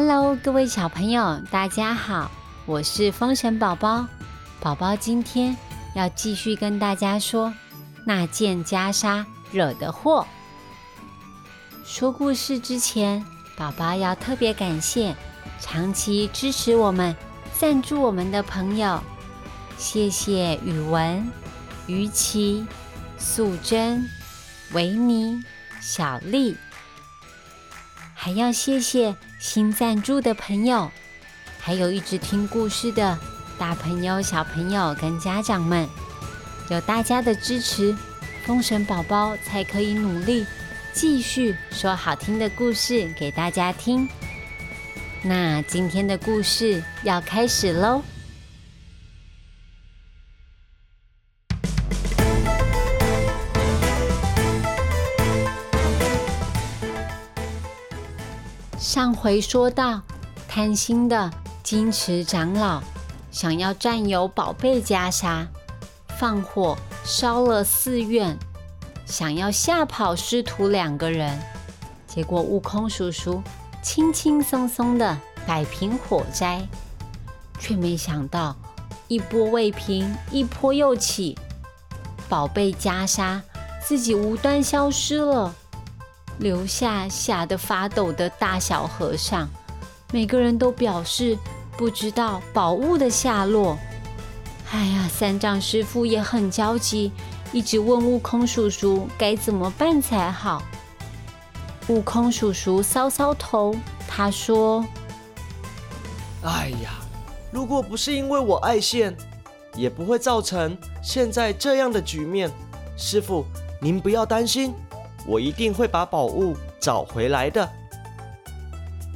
[0.00, 2.30] Hello，各位小朋友，大家好，
[2.66, 4.06] 我是风神宝宝。
[4.60, 5.56] 宝宝今天
[5.92, 7.52] 要继续跟大家说
[8.04, 10.24] 那件袈裟惹的祸。
[11.84, 15.16] 说故事之前，宝宝要特别感谢
[15.58, 17.16] 长期支持我们、
[17.58, 19.02] 赞助我们的朋友，
[19.76, 21.28] 谢谢宇文、
[21.88, 22.64] 于琪、
[23.18, 24.08] 素贞、
[24.70, 25.42] 维尼、
[25.80, 26.56] 小丽，
[28.20, 30.90] 还要谢谢新赞助的朋友，
[31.60, 33.16] 还有一直听故事的
[33.56, 35.88] 大朋友、小朋友跟家长们，
[36.68, 37.96] 有大家的支持，
[38.44, 40.44] 风神宝宝才可以努力。
[40.92, 44.08] 继续说好听的故事给大家听。
[45.22, 48.02] 那今天的故事要开始喽。
[58.98, 60.02] 上回说到，
[60.48, 61.30] 贪心的
[61.62, 62.82] 金池长老
[63.30, 65.46] 想要占有宝贝袈裟，
[66.18, 68.36] 放火烧了寺院。
[69.06, 71.38] 想要吓跑师徒两个人，
[72.08, 73.40] 结果悟空叔叔
[73.84, 76.66] 轻轻松松的摆平火灾，
[77.60, 78.56] 却没想到
[79.06, 81.38] 一波未平，一波又起，
[82.28, 83.40] 宝贝袈裟
[83.80, 85.54] 自己无端消失了，
[86.38, 89.48] 留下吓得发抖的大小和尚，
[90.12, 91.36] 每个人都表示
[91.76, 93.78] 不知道宝物的下落。
[94.70, 97.12] 哎呀，三藏师傅也很焦急。
[97.50, 100.62] 一直问悟空叔叔该怎么办才好。
[101.88, 103.74] 悟空叔叔搔搔头，
[104.06, 104.84] 他说
[106.44, 106.90] ：“哎呀，
[107.50, 109.16] 如果不是因为我爱现，
[109.74, 112.50] 也不会造成现在这样的局面。
[112.98, 113.46] 师傅，
[113.80, 114.74] 您不要担心，
[115.28, 117.68] 我一定会把宝物找回来的。”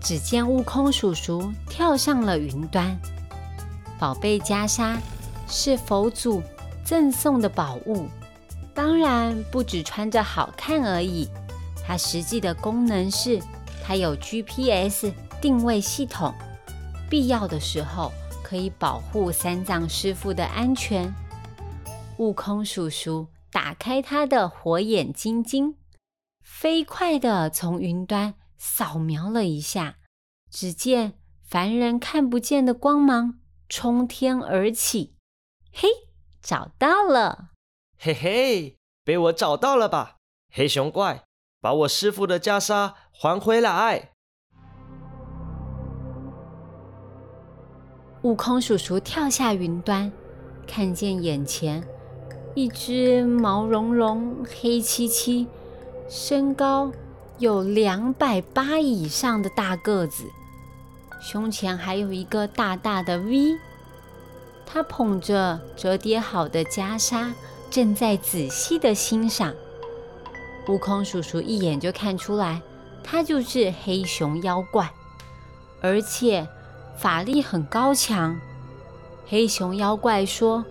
[0.00, 2.96] 只见悟空叔叔跳上了云端，
[3.98, 4.98] 宝贝袈裟
[5.48, 6.42] 是佛祖。
[6.84, 8.06] 赠送的宝物，
[8.74, 11.26] 当然不只穿着好看而已。
[11.82, 13.40] 它实际的功能是，
[13.82, 15.10] 它有 GPS
[15.40, 16.34] 定位系统，
[17.08, 18.12] 必要的时候
[18.42, 21.10] 可以保护三藏师傅的安全。
[22.18, 25.76] 悟空叔叔打开他的火眼金睛，
[26.44, 29.96] 飞快的从云端扫描了一下，
[30.50, 35.16] 只见凡人看不见的光芒冲天而起，
[35.72, 35.88] 嘿！
[36.42, 37.48] 找到了，
[37.98, 40.16] 嘿嘿，被我找到了吧？
[40.52, 41.24] 黑熊怪，
[41.62, 44.12] 把我师傅的袈裟还回来！
[48.20, 50.12] 悟空叔叔跳下云端，
[50.66, 51.82] 看见眼前
[52.54, 55.48] 一只毛茸茸、黑漆漆、
[56.08, 56.92] 身高
[57.38, 60.24] 有两百八以上的大个子，
[61.20, 63.56] 胸前还有一个大大的 V。
[64.66, 67.32] 他捧着折叠好的袈裟，
[67.70, 69.54] 正在仔细的欣赏。
[70.68, 72.62] 悟空叔叔一眼就看出来，
[73.02, 74.90] 他就是黑熊妖怪，
[75.80, 76.48] 而且
[76.96, 78.38] 法力很高强。
[79.26, 80.64] 黑熊妖怪说，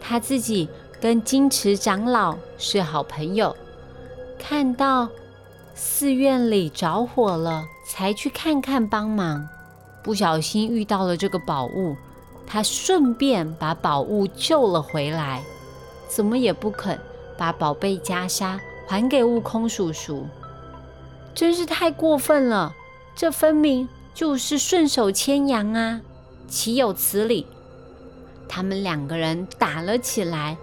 [0.00, 0.68] 他自己
[1.00, 3.56] 跟金池长老是好朋友，
[4.38, 5.08] 看到
[5.74, 9.48] 寺院里着火了，才去看看帮忙，
[10.02, 11.96] 不小心遇到了这个宝物。
[12.46, 15.42] 他顺便把宝物救了回来，
[16.08, 17.00] 怎么也不肯
[17.38, 20.26] 把宝贝袈裟还给悟空叔叔，
[21.34, 22.74] 真是太过分了！
[23.16, 26.02] 这分明就是顺手牵羊啊，
[26.46, 27.46] 岂有此理！
[28.46, 30.58] 他们两个人打了起来，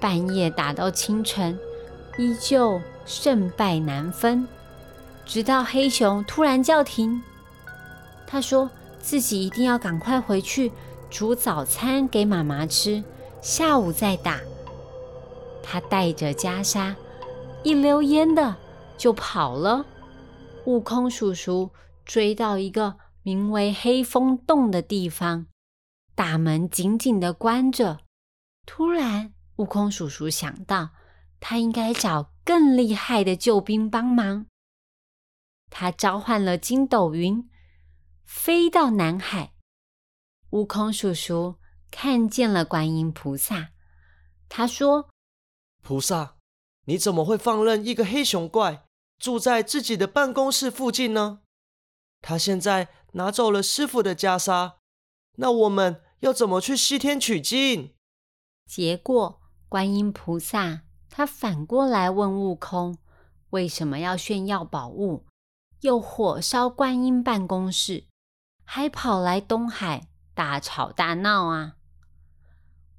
[0.00, 1.56] 半夜打到清晨，
[2.18, 4.46] 依旧胜败难分，
[5.24, 7.22] 直到黑熊突然叫停，
[8.26, 8.70] 他说
[9.00, 10.72] 自己一定要赶快回去。
[11.10, 13.04] 煮早餐给妈妈吃，
[13.42, 14.40] 下午再打。
[15.62, 16.94] 他带着袈裟，
[17.62, 18.56] 一溜烟的
[18.96, 19.84] 就跑了。
[20.64, 21.70] 悟空叔叔
[22.06, 25.48] 追到一个名为黑风洞的地方，
[26.14, 27.98] 大门紧紧的关着。
[28.64, 30.88] 突然，悟空叔叔想到，
[31.40, 34.46] 他应该找更厉害的救兵帮忙。
[35.70, 37.48] 他召唤了筋斗云，
[38.24, 39.54] 飞到南海。
[40.50, 41.58] 悟空叔叔
[41.90, 43.70] 看见了观音菩萨，
[44.48, 45.08] 他说
[45.82, 46.36] ：“菩萨，
[46.84, 48.86] 你怎么会放任一个黑熊怪
[49.18, 51.40] 住在自己的办公室附近呢？
[52.20, 54.74] 他现在拿走了师傅的袈裟，
[55.36, 57.94] 那我们要怎么去西天取经？”
[58.68, 60.82] 结果，观音菩萨
[61.14, 62.96] 他反过来问悟空
[63.50, 65.26] ：“为什么要炫耀宝物，
[65.82, 68.06] 又火烧观音办公室？
[68.64, 71.74] 还跑来东海大吵大闹啊！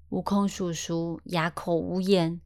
[0.09, 2.39] 悟空叔叔哑口无言，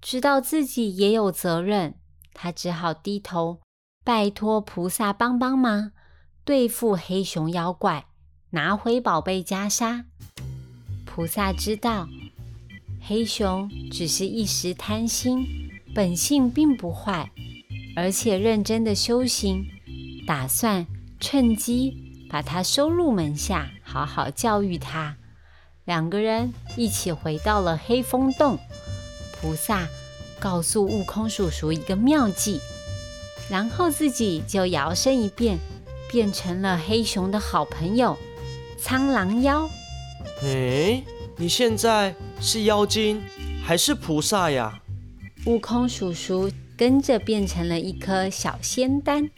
[0.00, 1.96] 知道自己也有责任，
[2.32, 3.60] 他只好低头
[4.02, 5.92] 拜托菩萨帮帮忙，
[6.42, 8.06] 对付黑熊妖怪，
[8.50, 10.06] 拿回宝贝袈裟。
[11.04, 12.08] 菩萨知道
[13.04, 15.44] 黑熊只是一时贪心，
[15.92, 17.30] 本性并不坏，
[17.96, 19.66] 而且认真的修行，
[20.24, 20.86] 打算
[21.18, 21.96] 趁机
[22.30, 25.16] 把他收入门下，好好教育他。
[25.84, 28.56] 两个人一起回到了黑风洞。
[29.32, 29.88] 菩萨
[30.38, 32.60] 告诉悟空叔叔一个妙计，
[33.50, 35.58] 然后自己就摇身一变，
[36.08, 38.16] 变成了黑熊的好朋友
[38.78, 39.68] 苍狼妖。
[40.44, 41.02] 哎，
[41.42, 43.20] 你现在是妖精
[43.64, 44.80] 还是菩萨呀？
[45.44, 49.28] 悟空叔叔跟着变成了一颗小仙丹，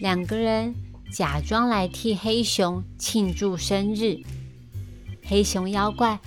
[0.00, 0.74] 两个人
[1.12, 4.16] 假装来替黑熊庆祝生日。
[5.22, 6.18] 黑熊妖怪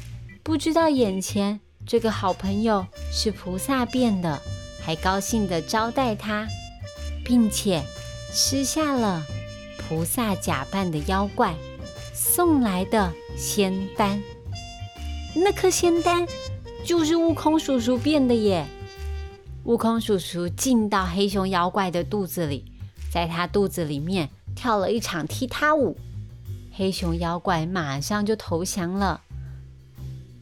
[0.43, 4.39] 不知道眼前这个好朋友是菩萨变的，
[4.83, 6.47] 还高兴地招待他，
[7.25, 7.81] 并且
[8.31, 9.25] 吃下了
[9.79, 11.55] 菩萨假扮的妖怪
[12.13, 14.21] 送来的仙丹。
[15.33, 16.27] 那颗仙丹
[16.85, 18.65] 就是悟空叔叔变的耶！
[19.63, 22.65] 悟空叔叔进到黑熊妖怪的肚子里，
[23.11, 25.97] 在他肚子里面跳了一场踢踏舞。
[26.73, 29.21] 黑熊妖怪马上就投降了。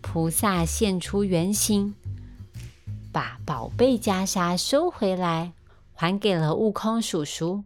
[0.02, 1.94] 菩萨现出原形，
[3.12, 5.54] 把宝贝袈裟收回来，
[5.94, 7.64] 还给了悟空叔叔，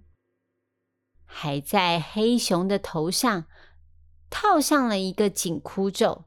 [1.26, 3.46] 还在黑熊的头上
[4.30, 6.26] 套上了一个紧箍咒。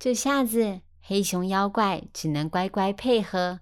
[0.00, 3.60] 这下子，黑熊妖怪只能乖乖配合，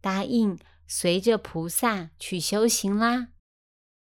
[0.00, 0.58] 答应
[0.88, 3.28] 随着菩萨去修行啦。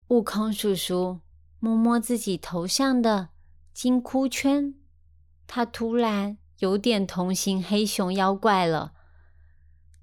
[0.08, 1.20] 悟空叔叔。
[1.60, 3.30] 摸摸自己头上的
[3.74, 4.76] 金箍圈，
[5.48, 8.94] 他突然有点同情黑熊妖怪了。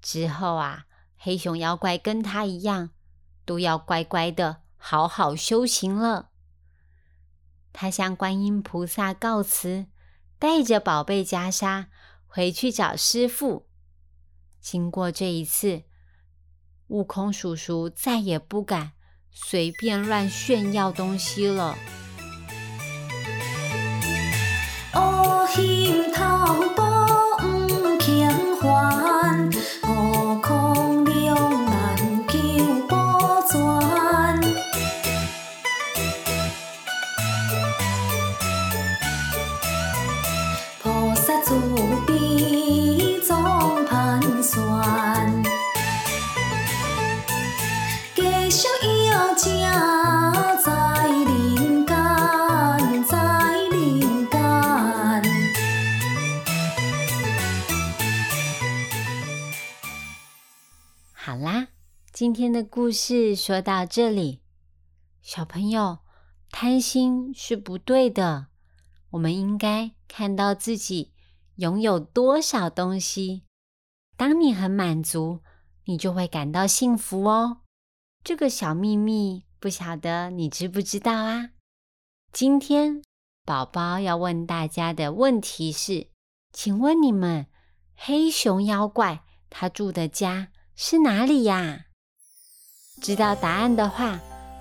[0.02, 0.84] 之后啊，
[1.16, 2.90] 黑熊妖怪跟他一样，
[3.46, 6.28] 都要乖乖的好好修行了。
[7.72, 9.86] 他向观音菩萨告辞，
[10.38, 11.86] 带着宝贝袈裟
[12.26, 13.66] 回去找师傅。
[14.60, 15.84] 经过这一次，
[16.88, 18.92] 悟空叔叔再也不敢。
[19.38, 21.76] 随便乱炫耀东西了
[24.94, 25.46] 哦。
[62.26, 64.42] 今天的故事说到这里，
[65.22, 66.00] 小朋友，
[66.50, 68.48] 贪心是不对的。
[69.10, 71.12] 我们应该看到自己
[71.54, 73.44] 拥有多少东西，
[74.16, 75.40] 当你很满足，
[75.84, 77.58] 你就会感到幸福哦。
[78.24, 81.50] 这个小秘密，不晓得你知不知道啊？
[82.32, 83.02] 今天
[83.44, 86.08] 宝宝要问大家的问题是：
[86.52, 87.46] 请问你们，
[87.94, 91.85] 黑熊妖怪他住的家是哪里呀？
[93.00, 94.18] 知道答案的话，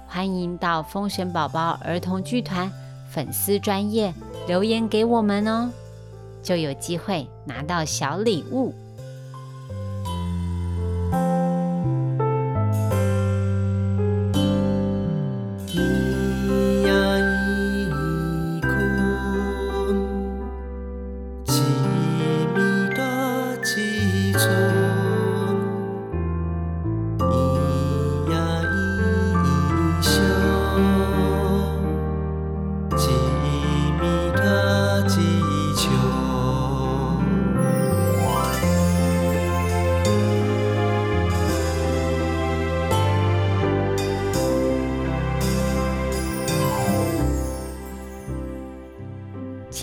[0.08, 2.72] 欢迎到风神宝宝儿童剧团
[3.10, 4.14] 粉丝专业
[4.48, 5.70] 留言给我们哦，
[6.44, 8.74] 就有机会拿到小礼物。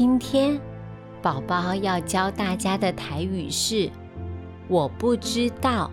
[0.04, 0.60] 今天
[1.22, 3.88] 宝宝要教大家的台语是
[4.66, 5.88] “我不知道”，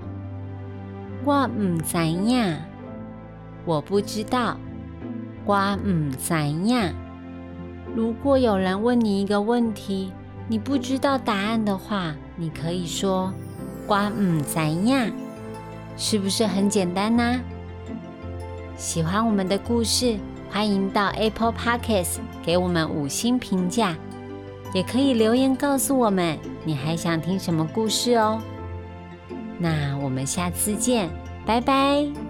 [1.24, 2.58] 我唔知呀，
[3.66, 4.58] 我不知道，
[5.46, 6.92] 我唔知呀。
[7.96, 10.12] 如果有人问你一个问题，
[10.48, 13.32] 你不知道答案的话，你可以说
[13.86, 14.58] “我唔知
[14.89, 15.06] 呀”，
[15.96, 17.39] 是不是很简单呢？
[18.75, 20.18] 喜欢我们的故事，
[20.51, 23.96] 欢迎到 Apple Podcast 给我们五星评价，
[24.74, 28.41] 也可以留言告诉我们你还想听什么故事哦。
[29.58, 31.10] 那我们下次见，
[31.46, 32.28] 拜拜。